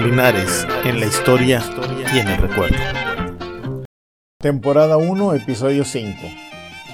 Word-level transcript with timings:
Linares, 0.00 0.64
en 0.84 1.00
la 1.00 1.06
historia 1.06 1.60
y 2.14 2.18
en 2.20 2.28
el 2.28 2.36
recuerdo. 2.38 2.76
Temporada 4.38 4.96
1, 4.96 5.34
episodio 5.34 5.84
5. 5.84 6.16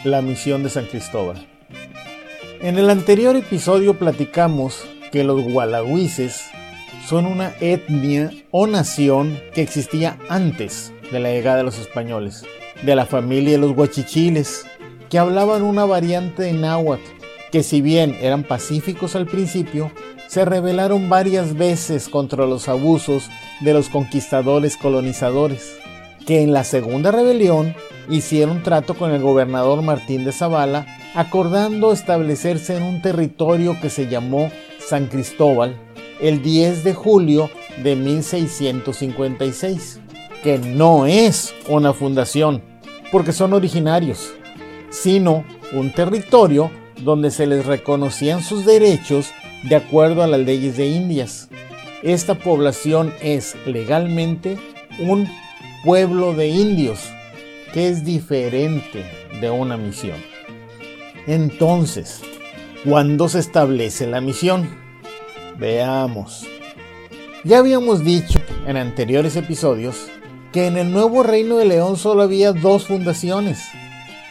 La 0.04 0.22
misión 0.22 0.62
de 0.62 0.70
San 0.70 0.86
Cristóbal. 0.86 1.46
En 2.62 2.78
el 2.78 2.88
anterior 2.88 3.36
episodio 3.36 3.98
platicamos 3.98 4.86
que 5.12 5.22
los 5.22 5.42
gualagüises 5.42 6.46
son 7.06 7.26
una 7.26 7.52
etnia 7.60 8.30
o 8.50 8.66
nación 8.66 9.38
que 9.52 9.60
existía 9.60 10.18
antes 10.30 10.90
de 11.12 11.20
la 11.20 11.28
llegada 11.28 11.58
de 11.58 11.64
los 11.64 11.78
españoles, 11.78 12.46
de 12.82 12.96
la 12.96 13.04
familia 13.04 13.52
de 13.52 13.58
los 13.58 13.74
guachichiles, 13.74 14.64
que 15.10 15.18
hablaban 15.18 15.62
una 15.62 15.84
variante 15.84 16.44
de 16.44 16.54
náhuatl, 16.54 17.04
que 17.52 17.62
si 17.62 17.82
bien 17.82 18.16
eran 18.22 18.44
pacíficos 18.44 19.14
al 19.14 19.26
principio, 19.26 19.92
se 20.34 20.44
rebelaron 20.44 21.08
varias 21.08 21.56
veces 21.56 22.08
contra 22.08 22.44
los 22.44 22.68
abusos 22.68 23.30
de 23.60 23.72
los 23.72 23.88
conquistadores 23.88 24.76
colonizadores, 24.76 25.76
que 26.26 26.42
en 26.42 26.52
la 26.52 26.64
segunda 26.64 27.12
rebelión 27.12 27.72
hicieron 28.10 28.64
trato 28.64 28.94
con 28.94 29.12
el 29.12 29.22
gobernador 29.22 29.80
Martín 29.82 30.24
de 30.24 30.32
Zavala, 30.32 30.86
acordando 31.14 31.92
establecerse 31.92 32.76
en 32.76 32.82
un 32.82 33.00
territorio 33.00 33.80
que 33.80 33.90
se 33.90 34.08
llamó 34.08 34.50
San 34.80 35.06
Cristóbal 35.06 35.76
el 36.20 36.42
10 36.42 36.82
de 36.82 36.94
julio 36.94 37.48
de 37.84 37.94
1656, 37.94 40.00
que 40.42 40.58
no 40.58 41.06
es 41.06 41.54
una 41.68 41.92
fundación, 41.92 42.60
porque 43.12 43.32
son 43.32 43.52
originarios, 43.52 44.32
sino 44.90 45.44
un 45.72 45.92
territorio 45.92 46.72
donde 47.04 47.30
se 47.30 47.46
les 47.46 47.66
reconocían 47.66 48.42
sus 48.42 48.66
derechos 48.66 49.30
de 49.68 49.76
acuerdo 49.76 50.22
a 50.22 50.26
las 50.26 50.40
leyes 50.40 50.76
de 50.76 50.86
Indias. 50.86 51.48
Esta 52.02 52.34
población 52.34 53.14
es 53.22 53.56
legalmente 53.66 54.58
un 54.98 55.28
pueblo 55.84 56.34
de 56.34 56.48
indios, 56.48 57.00
que 57.72 57.88
es 57.88 58.04
diferente 58.04 59.04
de 59.40 59.50
una 59.50 59.76
misión. 59.76 60.18
Entonces, 61.26 62.20
¿cuándo 62.84 63.28
se 63.28 63.38
establece 63.38 64.06
la 64.06 64.20
misión? 64.20 64.68
Veamos. 65.58 66.46
Ya 67.44 67.58
habíamos 67.58 68.04
dicho 68.04 68.40
en 68.66 68.76
anteriores 68.76 69.36
episodios 69.36 70.08
que 70.52 70.66
en 70.66 70.76
el 70.76 70.92
nuevo 70.92 71.22
Reino 71.22 71.56
de 71.56 71.64
León 71.64 71.96
solo 71.96 72.22
había 72.22 72.52
dos 72.52 72.86
fundaciones, 72.86 73.62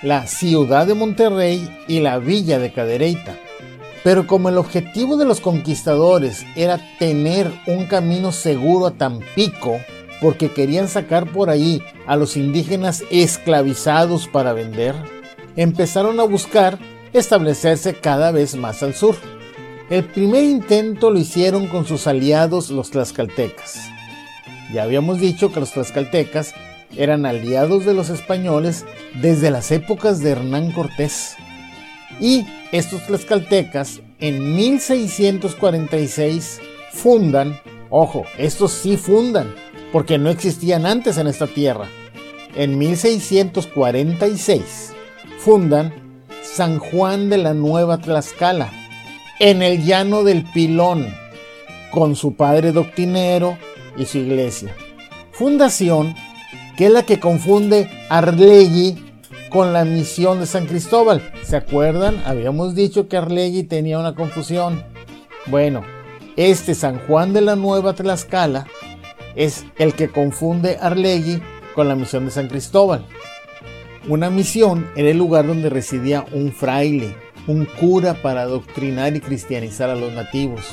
la 0.04 0.28
ciudad 0.28 0.86
de 0.86 0.94
Monterrey 0.94 1.67
y 1.88 2.00
la 2.02 2.20
villa 2.20 2.59
de 2.59 2.72
Cadereyta. 2.72 3.38
Pero 4.04 4.28
como 4.28 4.50
el 4.50 4.58
objetivo 4.58 5.16
de 5.18 5.26
los 5.26 5.40
conquistadores 5.40 6.46
era 6.56 6.80
tener 7.00 7.52
un 7.68 7.86
camino 7.86 8.32
seguro 8.32 8.88
a 8.88 8.92
Tampico, 8.92 9.80
porque 10.22 10.52
querían 10.52 10.88
sacar 10.88 11.32
por 11.32 11.50
ahí 11.50 11.82
a 12.06 12.16
los 12.16 12.38
indígenas 12.38 13.04
esclavizados 13.12 14.28
para 14.28 14.54
vender, 14.54 14.95
empezaron 15.56 16.20
a 16.20 16.23
buscar 16.23 16.80
establecerse 17.14 17.94
cada 17.94 18.32
vez 18.32 18.56
más 18.56 18.84
al 18.84 18.94
sur. 18.94 19.16
El 19.90 20.06
primer 20.06 20.44
intento 20.44 21.12
lo 21.12 21.20
hicieron 21.20 21.67
con 21.67 21.86
sus 21.86 22.08
aliados 22.08 22.70
los 22.70 22.90
tlaxcaltecas. 22.90 23.90
Ya 24.73 24.84
habíamos 24.84 25.20
dicho 25.20 25.52
que 25.52 25.60
los 25.60 25.72
tlaxcaltecas 25.72 26.54
eran 26.95 27.26
aliados 27.26 27.86
de 27.86 27.94
los 27.94 28.10
españoles 28.10 28.86
desde 29.22 29.52
las 29.52 29.72
épocas 29.72 30.20
de 30.20 30.32
Hernán 30.32 30.72
Cortés. 30.72 31.36
Y 32.20 32.45
estos 32.74 33.06
tlaxcaltecas 33.06 34.02
en 34.20 34.56
1646 34.56 36.60
fundan, 36.92 37.58
ojo, 37.92 38.26
estos 38.40 38.72
sí 38.72 38.98
fundan, 38.98 39.54
porque 39.92 40.18
no 40.18 40.32
existían 40.32 40.88
antes 40.88 41.20
en 41.20 41.28
esta 41.28 41.46
tierra. 41.46 41.88
En 42.56 42.80
1646 42.80 44.94
fundan 45.38 45.94
San 46.42 46.80
Juan 46.80 47.30
de 47.30 47.38
la 47.38 47.54
Nueva 47.54 48.00
Tlaxcala, 48.00 48.72
en 49.39 49.62
el 49.62 49.86
llano 49.86 50.23
del 50.23 50.44
Pilón, 50.44 51.14
con 51.92 52.16
su 52.16 52.36
padre 52.36 52.72
doctrinero 52.72 53.56
y 53.98 54.06
su 54.06 54.17
iglesia. 54.17 54.76
Fundación 55.32 56.16
que 56.76 56.88
es 56.88 56.92
la 56.92 57.04
que 57.04 57.20
confunde 57.20 57.88
Arlegui 58.10 59.13
con 59.53 59.71
la 59.71 59.86
misión 59.86 60.39
de 60.39 60.47
San 60.47 60.65
Cristóbal. 60.65 61.21
¿Se 61.43 61.55
acuerdan? 61.55 62.23
Habíamos 62.25 62.73
dicho 62.73 63.08
que 63.08 63.17
Arlegui 63.17 63.61
tenía 63.61 63.99
una 63.99 64.15
confusión. 64.15 64.83
Bueno, 65.45 65.83
este 66.36 66.73
San 66.73 66.97
Juan 67.05 67.33
de 67.33 67.41
la 67.41 67.55
Nueva 67.55 67.93
Tlaxcala 67.93 68.65
es 69.36 69.64
el 69.77 69.93
que 69.93 70.09
confunde 70.09 70.80
Arlegui 70.81 71.39
con 71.75 71.87
la 71.87 71.95
misión 71.95 72.25
de 72.25 72.31
San 72.31 72.47
Cristóbal. 72.47 73.05
Una 74.08 74.31
misión 74.31 74.89
era 74.95 75.11
el 75.11 75.19
lugar 75.19 75.45
donde 75.45 75.70
residía 75.70 76.25
un 76.31 76.52
fraile, 76.52 77.15
un 77.45 77.65
cura 77.65 78.15
para 78.23 78.41
adoctrinar 78.41 79.15
y 79.15 79.21
cristianizar 79.21 79.91
a 79.91 79.95
los 79.95 80.11
nativos. 80.14 80.65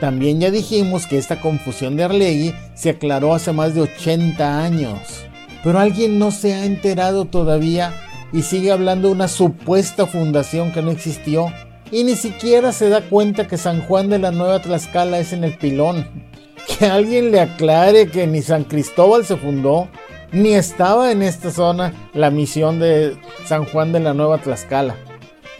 También 0.00 0.38
ya 0.38 0.50
dijimos 0.50 1.06
que 1.06 1.16
esta 1.16 1.40
confusión 1.40 1.96
de 1.96 2.04
Arlegui 2.04 2.54
se 2.74 2.90
aclaró 2.90 3.32
hace 3.32 3.52
más 3.52 3.74
de 3.74 3.80
80 3.80 4.62
años. 4.62 5.24
Pero 5.64 5.78
alguien 5.78 6.18
no 6.18 6.30
se 6.30 6.54
ha 6.54 6.66
enterado 6.66 7.24
todavía 7.24 8.04
y 8.32 8.42
sigue 8.42 8.72
hablando 8.72 9.08
de 9.08 9.14
una 9.14 9.28
supuesta 9.28 10.06
fundación 10.06 10.72
que 10.72 10.82
no 10.82 10.90
existió 10.90 11.52
y 11.90 12.04
ni 12.04 12.16
siquiera 12.16 12.72
se 12.72 12.88
da 12.88 13.02
cuenta 13.02 13.46
que 13.46 13.56
San 13.56 13.80
Juan 13.82 14.10
de 14.10 14.18
la 14.18 14.30
Nueva 14.30 14.60
Tlaxcala 14.60 15.18
es 15.18 15.32
en 15.32 15.44
el 15.44 15.56
pilón. 15.56 16.06
Que 16.68 16.84
alguien 16.84 17.30
le 17.30 17.40
aclare 17.40 18.08
que 18.08 18.26
ni 18.26 18.42
San 18.42 18.64
Cristóbal 18.64 19.24
se 19.24 19.38
fundó, 19.38 19.88
ni 20.32 20.52
estaba 20.52 21.10
en 21.10 21.22
esta 21.22 21.50
zona 21.50 21.94
la 22.12 22.30
misión 22.30 22.78
de 22.78 23.16
San 23.46 23.64
Juan 23.64 23.90
de 23.90 24.00
la 24.00 24.12
Nueva 24.12 24.36
Tlaxcala. 24.36 24.94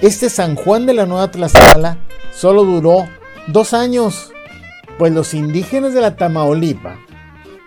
Este 0.03 0.29
San 0.29 0.55
Juan 0.55 0.85
de 0.85 0.93
la 0.93 1.07
Nueva 1.07 1.31
Tlaxcala 1.31 1.97
solo 2.31 2.65
duró 2.65 3.09
dos 3.47 3.73
años, 3.73 4.33
pues 4.99 5.11
los 5.13 5.33
indígenas 5.33 5.95
de 5.95 6.03
la 6.03 6.15
Tamaulipa, 6.15 6.99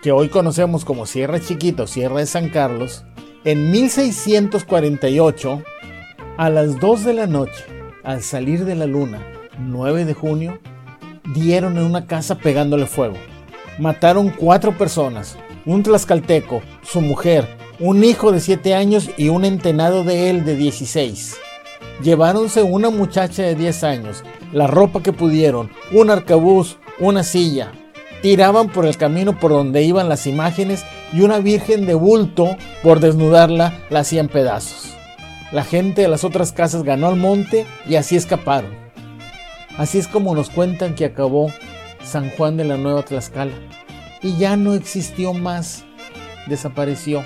que 0.04 0.12
hoy 0.12 0.28
conocemos 0.28 0.84
como 0.84 1.04
Sierra 1.04 1.40
Chiquita 1.40 1.82
o 1.82 1.86
Sierra 1.88 2.20
de 2.20 2.26
San 2.26 2.48
Carlos, 2.48 3.04
en 3.44 3.70
1648, 3.72 5.62
a 6.36 6.50
las 6.50 6.78
2 6.78 7.04
de 7.04 7.14
la 7.14 7.26
noche, 7.26 7.64
al 8.04 8.22
salir 8.22 8.64
de 8.64 8.76
la 8.76 8.86
luna, 8.86 9.20
9 9.58 10.04
de 10.04 10.14
junio, 10.14 10.58
dieron 11.34 11.76
en 11.76 11.84
una 11.84 12.06
casa 12.06 12.36
pegándole 12.36 12.86
fuego. 12.86 13.16
Mataron 13.78 14.30
cuatro 14.30 14.76
personas, 14.78 15.36
un 15.66 15.82
tlaxcalteco, 15.82 16.62
su 16.82 17.00
mujer, 17.00 17.48
un 17.80 18.04
hijo 18.04 18.30
de 18.30 18.40
7 18.40 18.74
años 18.74 19.10
y 19.16 19.28
un 19.28 19.44
entenado 19.44 20.04
de 20.04 20.30
él 20.30 20.44
de 20.44 20.56
16. 20.56 21.36
Lleváronse 22.02 22.62
una 22.62 22.90
muchacha 22.90 23.42
de 23.42 23.56
10 23.56 23.84
años, 23.84 24.22
la 24.52 24.68
ropa 24.68 25.02
que 25.02 25.12
pudieron, 25.12 25.70
un 25.92 26.10
arcabuz, 26.10 26.76
una 27.00 27.24
silla, 27.24 27.72
tiraban 28.22 28.68
por 28.68 28.86
el 28.86 28.96
camino 28.96 29.38
por 29.38 29.50
donde 29.50 29.82
iban 29.82 30.08
las 30.08 30.28
imágenes 30.28 30.84
y 31.12 31.20
una 31.20 31.38
virgen 31.38 31.86
de 31.86 31.94
bulto, 31.94 32.56
por 32.82 33.00
desnudarla, 33.00 33.78
la 33.90 34.00
hacían 34.00 34.28
pedazos. 34.28 34.94
La 35.52 35.64
gente 35.64 36.02
de 36.02 36.08
las 36.08 36.24
otras 36.24 36.52
casas 36.52 36.82
ganó 36.82 37.08
al 37.08 37.16
monte 37.16 37.66
y 37.86 37.96
así 37.96 38.16
escaparon. 38.16 38.70
Así 39.76 39.98
es 39.98 40.08
como 40.08 40.34
nos 40.34 40.48
cuentan 40.48 40.94
que 40.94 41.04
acabó 41.04 41.52
San 42.02 42.30
Juan 42.30 42.56
de 42.56 42.64
la 42.64 42.76
Nueva 42.78 43.04
Tlaxcala. 43.04 43.52
Y 44.22 44.36
ya 44.36 44.56
no 44.56 44.74
existió 44.74 45.34
más. 45.34 45.84
Desapareció. 46.46 47.24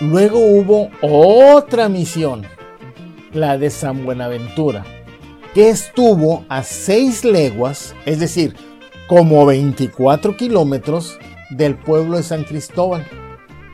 Luego 0.00 0.38
hubo 0.38 0.90
otra 1.00 1.88
misión, 1.88 2.44
la 3.32 3.56
de 3.56 3.70
San 3.70 4.04
Buenaventura, 4.04 4.84
que 5.54 5.70
estuvo 5.70 6.44
a 6.50 6.62
seis 6.62 7.24
leguas, 7.24 7.94
es 8.04 8.20
decir, 8.20 8.54
como 9.08 9.46
24 9.46 10.36
kilómetros 10.36 11.18
del 11.50 11.76
pueblo 11.76 12.16
de 12.16 12.22
San 12.22 12.44
Cristóbal. 12.44 13.06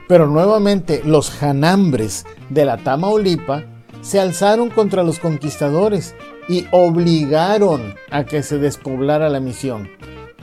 Pero 0.08 0.26
nuevamente 0.26 1.02
los 1.04 1.30
janambres 1.30 2.24
de 2.50 2.64
la 2.64 2.76
Tamaulipa 2.76 3.64
se 4.00 4.20
alzaron 4.20 4.70
contra 4.70 5.02
los 5.02 5.18
conquistadores 5.18 6.14
y 6.48 6.66
obligaron 6.72 7.94
a 8.10 8.24
que 8.24 8.42
se 8.42 8.58
despoblara 8.58 9.28
la 9.28 9.40
misión. 9.40 9.88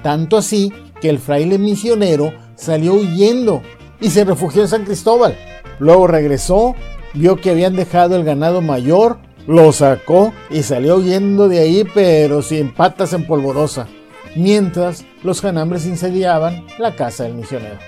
Tanto 0.01 0.37
así 0.37 0.71
que 1.01 1.09
el 1.09 1.19
fraile 1.19 1.57
misionero 1.57 2.33
salió 2.55 2.93
huyendo 2.93 3.61
y 3.99 4.09
se 4.09 4.23
refugió 4.23 4.61
en 4.61 4.69
San 4.69 4.85
Cristóbal. 4.85 5.37
Luego 5.79 6.07
regresó, 6.07 6.75
vio 7.13 7.35
que 7.35 7.51
habían 7.51 7.75
dejado 7.75 8.15
el 8.15 8.23
ganado 8.23 8.61
mayor, 8.61 9.17
lo 9.45 9.71
sacó 9.73 10.33
y 10.49 10.63
salió 10.63 10.97
huyendo 10.97 11.49
de 11.49 11.59
ahí 11.59 11.85
pero 11.93 12.41
sin 12.41 12.73
patas 12.73 13.13
en 13.13 13.25
polvorosa 13.25 13.87
mientras 14.35 15.05
los 15.23 15.41
janambres 15.41 15.85
incendiaban 15.85 16.65
la 16.77 16.95
casa 16.95 17.23
del 17.23 17.35
misionero. 17.35 17.79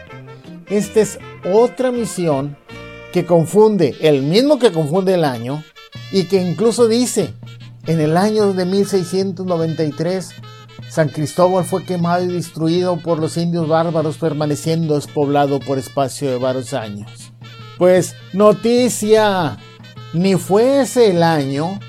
Esta 0.70 1.02
es 1.02 1.20
otra 1.52 1.92
misión 1.92 2.58
que 3.12 3.26
confunde, 3.26 3.96
el 4.02 4.22
mismo 4.22 4.58
que 4.58 4.72
confunde 4.72 5.16
el 5.16 5.26
año, 5.26 5.64
y 6.12 6.26
que 6.26 6.42
incluso 6.42 6.88
dice 6.88 7.34
En 7.88 8.00
el 8.00 8.16
año 8.16 8.54
de 8.54 8.66
1693, 8.66 10.30
San 10.88 11.10
Cristóbal 11.10 11.66
fue 11.66 11.84
quemado 11.84 12.24
y 12.26 12.28
destruido 12.28 12.98
por 12.98 13.18
los 13.18 13.38
indios 13.38 13.68
bárbaros, 13.68 14.18
permaneciendo 14.18 14.96
despoblado 14.96 15.60
por 15.60 15.80
espacio 15.80 16.30
de 16.30 16.38
varios 16.38 16.74
años. 16.74 17.32
Pues 17.80 18.16
noticia, 18.34 19.58
ni 20.14 20.36
fue 20.36 20.82
ese 20.82 21.10
el 21.10 21.24
año, 21.24 21.80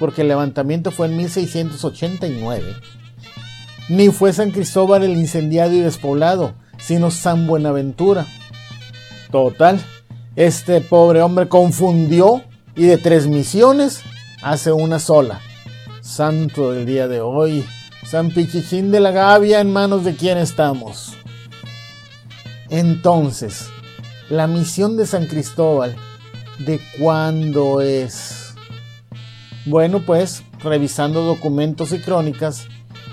porque 0.00 0.22
el 0.22 0.28
levantamiento 0.28 0.90
fue 0.90 1.06
en 1.06 1.16
1689, 1.18 2.74
ni 3.90 4.10
fue 4.10 4.32
San 4.32 4.52
Cristóbal 4.52 5.02
el 5.02 5.18
incendiado 5.18 5.72
y 5.72 5.80
despoblado, 5.80 6.54
sino 6.78 7.10
San 7.10 7.48
Buenaventura. 7.48 8.24
Total, 9.32 9.80
este 10.36 10.80
pobre 10.80 11.22
hombre 11.22 11.48
confundió 11.48 12.44
y 12.76 12.86
de 12.86 12.98
tres 12.98 13.26
misiones 13.26 14.02
hace 14.42 14.70
una 14.70 15.00
sola. 15.00 15.40
Santo 16.02 16.70
del 16.70 16.86
día 16.86 17.08
de 17.08 17.20
hoy, 17.20 17.64
San 18.06 18.30
Pichichín 18.30 18.92
de 18.92 19.00
la 19.00 19.10
Gavia, 19.10 19.60
en 19.60 19.72
manos 19.72 20.04
de 20.04 20.14
quién 20.14 20.38
estamos. 20.38 21.14
Entonces, 22.68 23.70
la 24.28 24.46
misión 24.46 24.96
de 24.96 25.04
San 25.04 25.26
Cristóbal, 25.26 25.96
¿de 26.60 26.80
cuándo 26.96 27.80
es? 27.80 28.54
Bueno, 29.66 30.00
pues, 30.06 30.44
revisando 30.62 31.22
documentos 31.22 31.92
y 31.92 31.98
crónicas, 31.98 32.68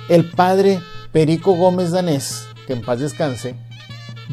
el 0.09 0.29
padre 0.29 0.81
Perico 1.11 1.53
Gómez 1.53 1.91
Danés, 1.91 2.47
que 2.65 2.73
en 2.73 2.81
paz 2.81 2.99
descanse, 2.99 3.55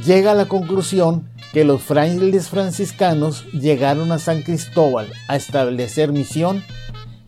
llega 0.04 0.32
a 0.32 0.34
la 0.34 0.46
conclusión 0.46 1.28
que 1.52 1.64
los 1.64 1.82
frailes 1.82 2.48
franciscanos 2.48 3.44
llegaron 3.52 4.10
a 4.12 4.18
San 4.18 4.42
Cristóbal 4.42 5.12
a 5.28 5.36
establecer 5.36 6.10
misión 6.12 6.64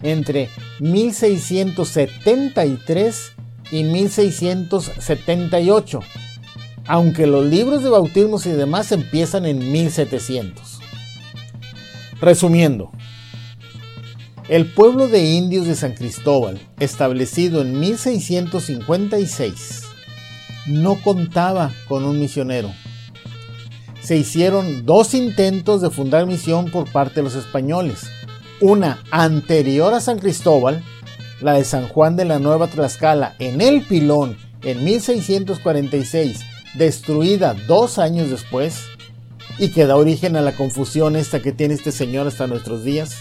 entre 0.03 0.51
1673 0.81 3.33
y 3.71 3.85
1678, 3.85 6.01
aunque 6.87 7.27
los 7.27 7.47
libros 7.47 7.83
de 7.83 7.89
bautismos 7.89 8.45
y 8.47 8.51
demás 8.51 8.93
empiezan 8.93 9.47
en 9.47 9.73
1700. 9.73 10.81
Resumiendo, 12.21 12.93
el 14.49 14.73
pueblo 14.73 15.09
de 15.09 15.25
indios 15.25 15.67
de 15.67 15.75
San 15.75 15.95
Cristóbal, 15.95 16.61
establecido 16.79 17.63
en 17.63 17.81
1656, 17.81 19.83
no 20.67 21.03
contaba 21.03 21.73
con 21.89 22.05
un 22.05 22.21
misionero 22.21 22.71
se 24.07 24.17
hicieron 24.17 24.87
dos 24.87 25.15
intentos 25.15 25.83
de 25.83 25.91
fundar 25.91 26.27
misión 26.27 26.71
por 26.71 26.89
parte 26.93 27.17
de 27.17 27.23
los 27.25 27.35
españoles. 27.35 28.05
Una 28.61 29.03
anterior 29.11 29.93
a 29.95 30.01
San 30.01 30.21
Cristóbal, 30.21 30.85
la 31.41 31.55
de 31.55 31.65
San 31.65 31.89
Juan 31.89 32.15
de 32.15 32.25
la 32.25 32.39
Nueva 32.39 32.69
Tlaxcala 32.69 33.35
en 33.41 33.61
El 33.61 33.83
Pilón 33.83 34.37
en 34.63 34.85
1646, 34.85 36.39
destruida 36.75 37.57
dos 37.67 37.99
años 37.99 38.31
después, 38.31 38.85
y 39.59 39.71
que 39.71 39.87
da 39.87 39.97
origen 39.97 40.37
a 40.37 40.41
la 40.41 40.53
confusión 40.53 41.17
esta 41.17 41.43
que 41.43 41.51
tiene 41.51 41.75
este 41.75 41.91
señor 41.91 42.29
hasta 42.29 42.47
nuestros 42.47 42.85
días. 42.85 43.17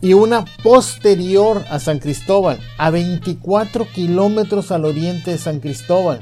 Y 0.00 0.12
una 0.12 0.44
posterior 0.62 1.64
a 1.70 1.80
San 1.80 1.98
Cristóbal, 1.98 2.60
a 2.78 2.90
24 2.90 3.86
kilómetros 3.88 4.70
al 4.70 4.84
oriente 4.84 5.32
de 5.32 5.38
San 5.38 5.60
Cristóbal, 5.60 6.20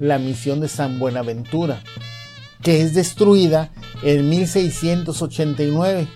la 0.00 0.18
misión 0.18 0.60
de 0.60 0.68
San 0.68 0.98
Buenaventura, 0.98 1.82
que 2.62 2.80
es 2.80 2.94
destruida 2.94 3.70
en 4.02 4.28
1689 4.28 6.08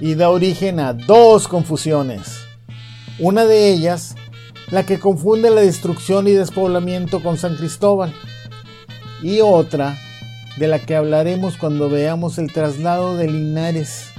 y 0.00 0.14
da 0.14 0.30
origen 0.30 0.80
a 0.80 0.92
dos 0.94 1.48
confusiones. 1.48 2.46
Una 3.18 3.44
de 3.44 3.70
ellas, 3.70 4.14
la 4.70 4.84
que 4.84 4.98
confunde 4.98 5.50
la 5.50 5.60
destrucción 5.60 6.28
y 6.28 6.32
despoblamiento 6.32 7.22
con 7.22 7.38
San 7.38 7.56
Cristóbal, 7.56 8.12
y 9.22 9.40
otra, 9.40 9.96
de 10.56 10.68
la 10.68 10.78
que 10.78 10.96
hablaremos 10.96 11.56
cuando 11.56 11.88
veamos 11.88 12.38
el 12.38 12.52
traslado 12.52 13.16
de 13.16 13.28
Linares. 13.28 14.10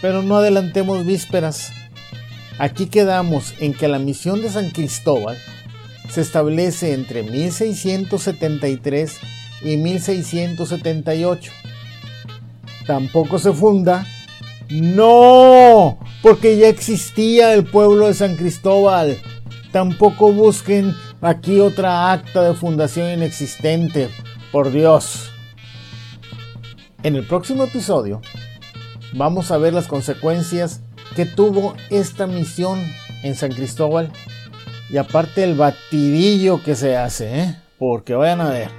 Pero 0.00 0.22
no 0.22 0.36
adelantemos 0.36 1.04
vísperas. 1.04 1.72
Aquí 2.58 2.86
quedamos 2.86 3.54
en 3.60 3.72
que 3.74 3.88
la 3.88 3.98
misión 3.98 4.42
de 4.42 4.50
San 4.50 4.70
Cristóbal 4.70 5.36
se 6.10 6.20
establece 6.20 6.94
entre 6.94 7.22
1673 7.22 9.18
y 9.62 9.76
1678. 9.76 11.52
Tampoco 12.86 13.38
se 13.38 13.52
funda. 13.52 14.06
No, 14.70 15.98
porque 16.22 16.58
ya 16.58 16.68
existía 16.68 17.54
el 17.54 17.64
pueblo 17.64 18.06
de 18.06 18.14
San 18.14 18.36
Cristóbal. 18.36 19.18
Tampoco 19.72 20.32
busquen 20.32 20.94
aquí 21.20 21.60
otra 21.60 22.12
acta 22.12 22.42
de 22.42 22.54
fundación 22.54 23.10
inexistente. 23.10 24.08
Por 24.52 24.72
Dios. 24.72 25.30
En 27.02 27.16
el 27.16 27.26
próximo 27.26 27.64
episodio 27.64 28.20
vamos 29.12 29.50
a 29.50 29.58
ver 29.58 29.74
las 29.74 29.86
consecuencias 29.86 30.80
que 31.16 31.24
tuvo 31.24 31.74
esta 31.90 32.26
misión 32.26 32.80
en 33.22 33.34
San 33.34 33.52
Cristóbal 33.52 34.12
y 34.90 34.96
aparte 34.96 35.44
el 35.44 35.54
batidillo 35.54 36.62
que 36.62 36.74
se 36.74 36.96
hace, 36.96 37.40
¿eh? 37.40 37.56
porque 37.78 38.14
vayan 38.14 38.40
a 38.40 38.50
ver. 38.50 38.70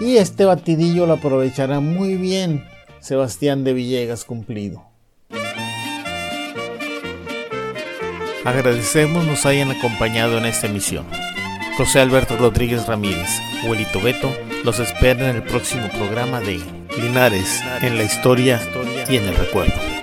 Y 0.00 0.16
este 0.16 0.44
batidillo 0.44 1.06
lo 1.06 1.14
aprovechará 1.14 1.80
muy 1.80 2.16
bien 2.16 2.66
Sebastián 3.00 3.64
de 3.64 3.72
Villegas 3.72 4.24
cumplido. 4.24 4.84
Agradecemos 8.44 9.26
nos 9.26 9.44
hayan 9.44 9.70
acompañado 9.70 10.38
en 10.38 10.46
esta 10.46 10.66
emisión. 10.66 11.06
José 11.76 12.00
Alberto 12.00 12.36
Rodríguez 12.36 12.86
Ramírez, 12.86 13.28
Huelito 13.66 14.00
Beto, 14.00 14.30
los 14.64 14.78
espera 14.80 15.30
en 15.30 15.36
el 15.36 15.42
próximo 15.42 15.88
programa 15.90 16.40
de 16.40 16.60
Linares 16.98 17.60
en 17.82 17.96
la 17.96 18.04
historia 18.04 18.60
y 19.10 19.16
en 19.16 19.26
el 19.26 19.34
recuerdo. 19.34 19.99